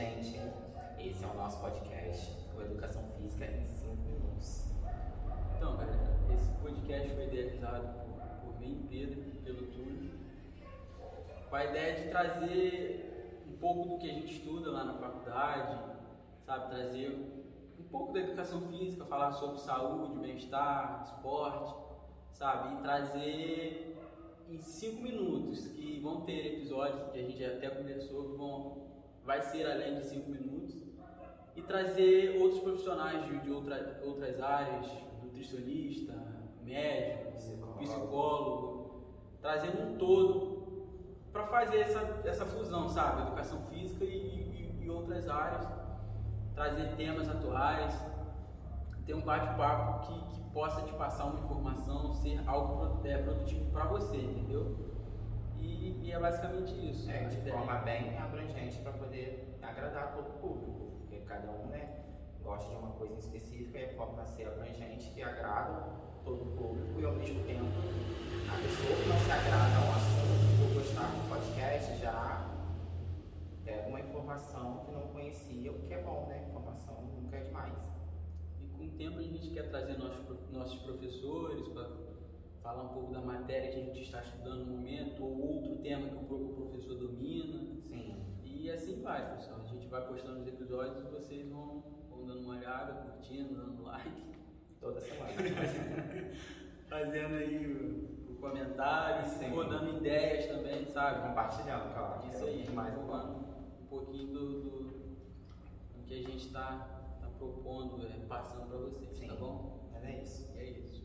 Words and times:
gente. 0.00 0.40
Esse 0.98 1.22
é 1.22 1.28
o 1.28 1.34
nosso 1.34 1.60
podcast, 1.60 2.34
o 2.56 2.62
Educação 2.62 3.02
Física 3.18 3.44
em 3.44 3.66
5 3.66 3.96
minutos. 3.96 4.64
Então, 5.56 5.76
galera, 5.76 6.18
esse 6.34 6.50
podcast 6.62 7.14
foi 7.14 7.24
idealizado 7.26 7.88
por, 8.42 8.58
mim, 8.58 8.86
Pedro, 8.88 9.20
pelo 9.44 9.66
Túlio, 9.66 10.12
com 11.50 11.56
a 11.56 11.64
ideia 11.66 12.00
de 12.00 12.08
trazer 12.08 13.44
um 13.46 13.58
pouco 13.58 13.90
do 13.90 13.98
que 13.98 14.10
a 14.10 14.14
gente 14.14 14.38
estuda 14.38 14.70
lá 14.70 14.84
na 14.84 14.94
faculdade, 14.94 15.78
sabe? 16.46 16.74
Trazer 16.74 17.10
um 17.78 17.82
pouco 17.90 18.14
da 18.14 18.20
educação 18.20 18.62
física, 18.68 19.04
falar 19.04 19.32
sobre 19.32 19.60
saúde, 19.60 20.18
bem-estar, 20.18 21.02
esporte, 21.04 21.74
sabe? 22.32 22.74
E 22.74 22.82
trazer 22.82 23.96
em 24.48 24.58
cinco 24.58 25.02
minutos, 25.02 25.68
que 25.68 26.00
vão 26.00 26.22
ter 26.22 26.54
episódios 26.54 27.12
que 27.12 27.18
a 27.18 27.22
gente 27.22 27.44
até 27.44 27.68
conversou, 27.68 28.30
que 28.30 28.36
vão, 28.38 28.90
vai 29.24 29.40
ser 29.42 29.70
além 29.70 29.96
de 29.96 30.04
cinco 30.04 30.30
minutos, 30.30 30.82
e 31.56 31.62
trazer 31.62 32.40
outros 32.40 32.60
profissionais 32.62 33.24
de, 33.26 33.38
de 33.40 33.50
outra, 33.50 34.00
outras 34.04 34.40
áreas, 34.40 34.86
nutricionista, 35.22 36.14
médico, 36.62 37.32
Psicólogo. 37.32 37.78
psicólogo, 37.78 39.04
trazendo 39.40 39.82
um 39.82 39.98
todo 39.98 40.50
para 41.32 41.46
fazer 41.46 41.78
essa, 41.78 42.20
essa 42.24 42.46
fusão, 42.46 42.88
sabe? 42.88 43.22
Educação 43.22 43.62
física 43.70 44.04
e, 44.04 44.08
e, 44.08 44.84
e 44.84 44.90
outras 44.90 45.28
áreas, 45.28 45.66
trazer 46.54 46.94
temas 46.96 47.28
atuais, 47.28 47.94
ter 49.06 49.14
um 49.14 49.22
bate-papo 49.22 50.06
que, 50.06 50.34
que 50.34 50.50
possa 50.50 50.82
te 50.82 50.92
passar 50.92 51.26
uma 51.26 51.40
informação, 51.40 52.12
ser 52.14 52.40
algo 52.46 53.00
é, 53.06 53.18
produtivo 53.18 53.70
para 53.70 53.84
você, 53.86 54.16
entendeu? 54.16 54.76
E, 55.58 56.00
e 56.02 56.12
é 56.12 56.18
basicamente 56.18 56.72
isso. 56.90 57.10
É, 57.10 57.26
a 57.26 57.28
de 57.28 57.50
forma 57.50 57.74
bem 57.78 58.18
abrangente 58.18 58.78
para 58.78 58.92
agradar 59.70 60.14
todo 60.14 60.28
o 60.28 60.38
público, 60.40 60.98
porque 60.98 61.20
cada 61.20 61.50
um 61.50 61.66
né, 61.66 62.04
gosta 62.42 62.68
de 62.68 62.76
uma 62.76 62.90
coisa 62.92 63.18
específica 63.18 63.78
e 63.78 63.84
a 63.84 63.88
forma 63.94 64.24
ser 64.26 64.46
abrangente 64.46 65.10
que 65.10 65.22
agrada 65.22 66.10
todo 66.24 66.42
o 66.42 66.56
público 66.56 67.00
e 67.00 67.04
ao 67.04 67.14
mesmo 67.14 67.44
tempo 67.44 67.66
a 68.48 68.56
pessoa 68.62 68.96
que 68.96 69.08
não 69.08 69.18
se 69.18 69.30
agrada 69.30 69.76
ao 69.76 69.94
assunto 69.94 70.58
por 70.58 70.74
gostar 70.74 71.06
do 71.06 71.28
podcast 71.28 71.96
já 71.98 72.50
pega 73.64 73.88
uma 73.88 74.00
informação 74.00 74.84
que 74.84 74.92
não 74.92 75.08
conhecia, 75.08 75.70
o 75.70 75.78
que 75.80 75.94
é 75.94 76.02
bom, 76.02 76.26
né? 76.28 76.46
Informação 76.48 77.02
nunca 77.14 77.36
é 77.36 77.44
demais. 77.44 77.74
E 78.60 78.66
com 78.66 78.84
o 78.84 78.90
tempo 78.90 79.18
a 79.18 79.22
gente 79.22 79.50
quer 79.50 79.70
trazer 79.70 79.96
nossos, 79.98 80.50
nossos 80.50 80.80
professores 80.80 81.68
para 81.68 81.88
falar 82.62 82.82
um 82.84 82.88
pouco 82.88 83.12
da 83.12 83.20
matéria 83.20 83.70
que 83.70 83.80
a 83.80 83.84
gente 83.84 84.02
está 84.02 84.20
estudando 84.20 84.66
no 84.66 84.76
momento, 84.76 85.22
ou 85.22 85.54
outro 85.54 85.76
tema 85.76 86.08
que 86.08 86.16
o 86.16 86.26
próprio 86.26 86.48
professor 86.54 86.96
domina. 86.96 87.60
Sim. 87.88 88.16
E 88.44 88.70
assim 88.70 89.00
vai, 89.00 89.36
pessoal. 89.36 89.60
A 89.60 89.64
gente 89.64 89.86
vai 89.86 89.99
postando 90.10 90.40
os 90.40 90.46
episódios 90.48 90.98
e 90.98 91.02
vocês 91.08 91.48
vão, 91.48 91.84
vão 92.10 92.26
dando 92.26 92.40
uma 92.40 92.56
olhada, 92.56 92.92
curtindo, 92.94 93.54
dando 93.54 93.82
like, 93.84 94.10
Toda 94.80 95.00
semana. 95.00 95.30
fazendo 96.88 97.34
aí 97.36 97.66
o, 97.66 98.32
o 98.32 98.34
comentário, 98.40 99.28
Sim. 99.28 99.50
dando 99.50 99.98
ideias 99.98 100.46
também, 100.46 100.84
sabe? 100.86 101.28
Compartilhando, 101.28 101.94
claro. 101.94 102.26
Isso 102.26 102.44
é 102.44 102.48
aí, 102.48 102.70
mais 102.70 102.96
um 102.98 103.86
pouquinho 103.88 104.32
do, 104.32 104.60
do, 104.62 104.80
do 105.96 106.04
que 106.06 106.14
a 106.14 106.22
gente 106.28 106.46
está 106.46 107.16
tá 107.20 107.28
propondo, 107.38 108.04
é, 108.04 108.26
passando 108.26 108.66
para 108.66 108.78
vocês, 108.78 109.16
Sim. 109.16 109.28
tá 109.28 109.34
bom? 109.36 109.90
Mas 109.92 110.04
é 110.04 110.22
isso. 110.22 110.50
É 110.56 110.64
isso. 110.64 110.90